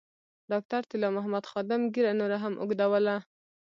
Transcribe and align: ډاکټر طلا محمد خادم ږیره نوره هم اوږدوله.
ډاکټر 0.51 0.81
طلا 0.89 1.09
محمد 1.17 1.43
خادم 1.51 1.81
ږیره 1.93 2.13
نوره 2.19 2.37
هم 2.43 2.53
اوږدوله. 2.61 3.15